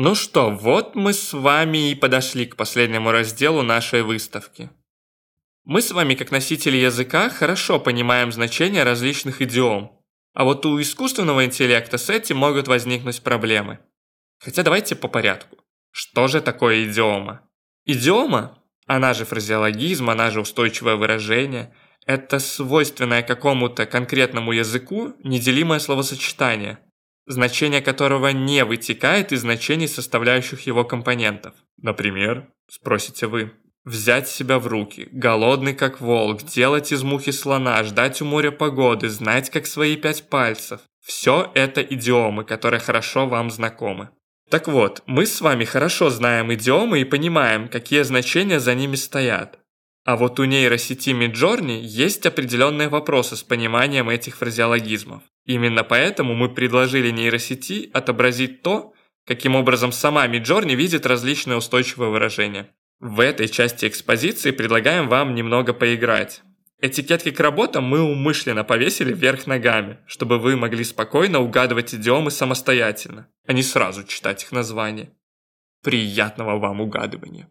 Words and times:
Ну 0.00 0.14
что, 0.14 0.52
вот 0.52 0.94
мы 0.94 1.12
с 1.12 1.32
вами 1.32 1.90
и 1.90 1.96
подошли 1.96 2.46
к 2.46 2.54
последнему 2.54 3.10
разделу 3.10 3.62
нашей 3.62 4.02
выставки. 4.02 4.70
Мы 5.64 5.82
с 5.82 5.90
вами, 5.90 6.14
как 6.14 6.30
носители 6.30 6.76
языка, 6.76 7.28
хорошо 7.28 7.80
понимаем 7.80 8.30
значение 8.30 8.84
различных 8.84 9.42
идиом, 9.42 10.00
а 10.34 10.44
вот 10.44 10.64
у 10.66 10.80
искусственного 10.80 11.44
интеллекта 11.46 11.98
с 11.98 12.10
этим 12.10 12.36
могут 12.36 12.68
возникнуть 12.68 13.24
проблемы. 13.24 13.80
Хотя 14.38 14.62
давайте 14.62 14.94
по 14.94 15.08
порядку. 15.08 15.56
Что 15.90 16.28
же 16.28 16.42
такое 16.42 16.84
идиома? 16.84 17.40
Идиома, 17.84 18.56
она 18.86 19.14
же 19.14 19.24
фразеологизм, 19.24 20.10
она 20.10 20.30
же 20.30 20.42
устойчивое 20.42 20.94
выражение, 20.94 21.74
это 22.06 22.38
свойственное 22.38 23.24
какому-то 23.24 23.84
конкретному 23.84 24.52
языку 24.52 25.14
неделимое 25.24 25.80
словосочетание– 25.80 26.78
значение 27.28 27.80
которого 27.80 28.28
не 28.28 28.64
вытекает 28.64 29.32
из 29.32 29.42
значений 29.42 29.86
составляющих 29.86 30.66
его 30.66 30.84
компонентов. 30.84 31.54
Например, 31.76 32.48
спросите 32.68 33.26
вы, 33.26 33.52
взять 33.84 34.28
себя 34.28 34.58
в 34.58 34.66
руки, 34.66 35.08
голодный 35.12 35.74
как 35.74 36.00
волк, 36.00 36.42
делать 36.42 36.90
из 36.90 37.02
мухи 37.02 37.30
слона, 37.30 37.82
ждать 37.84 38.20
у 38.22 38.24
моря 38.24 38.50
погоды, 38.50 39.08
знать 39.08 39.50
как 39.50 39.66
свои 39.66 39.96
пять 39.96 40.28
пальцев. 40.28 40.80
Все 41.04 41.50
это 41.54 41.82
идиомы, 41.82 42.44
которые 42.44 42.80
хорошо 42.80 43.26
вам 43.26 43.50
знакомы. 43.50 44.10
Так 44.50 44.66
вот, 44.66 45.02
мы 45.06 45.26
с 45.26 45.40
вами 45.40 45.64
хорошо 45.64 46.10
знаем 46.10 46.52
идиомы 46.52 47.00
и 47.00 47.04
понимаем, 47.04 47.68
какие 47.68 48.02
значения 48.02 48.60
за 48.60 48.74
ними 48.74 48.96
стоят. 48.96 49.58
А 50.04 50.16
вот 50.16 50.40
у 50.40 50.44
нейросети 50.44 51.10
Midjourney 51.10 51.80
есть 51.80 52.24
определенные 52.24 52.88
вопросы 52.88 53.36
с 53.36 53.42
пониманием 53.42 54.08
этих 54.08 54.36
фразеологизмов. 54.38 55.22
Именно 55.48 55.82
поэтому 55.82 56.34
мы 56.34 56.50
предложили 56.50 57.10
нейросети 57.10 57.90
отобразить 57.94 58.60
то, 58.60 58.92
каким 59.26 59.56
образом 59.56 59.92
сама 59.92 60.26
Midjourney 60.28 60.74
видит 60.74 61.06
различные 61.06 61.56
устойчивые 61.56 62.10
выражения. 62.10 62.68
В 63.00 63.18
этой 63.20 63.48
части 63.48 63.86
экспозиции 63.88 64.50
предлагаем 64.50 65.08
вам 65.08 65.34
немного 65.34 65.72
поиграть. 65.72 66.42
Этикетки 66.82 67.30
к 67.30 67.40
работам 67.40 67.84
мы 67.84 68.02
умышленно 68.02 68.62
повесили 68.62 69.14
вверх 69.14 69.46
ногами, 69.46 70.00
чтобы 70.06 70.38
вы 70.38 70.54
могли 70.54 70.84
спокойно 70.84 71.40
угадывать 71.40 71.94
идиомы 71.94 72.30
самостоятельно, 72.30 73.26
а 73.46 73.54
не 73.54 73.62
сразу 73.62 74.04
читать 74.04 74.42
их 74.44 74.52
названия. 74.52 75.16
Приятного 75.82 76.58
вам 76.58 76.82
угадывания! 76.82 77.48